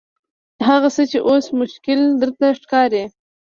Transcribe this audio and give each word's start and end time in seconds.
هغه 0.67 0.89
څه 0.95 1.03
چې 1.11 1.19
اوس 1.29 1.45
مشکل 1.61 1.99
درته 2.21 2.47
ښکاري. 2.61 3.03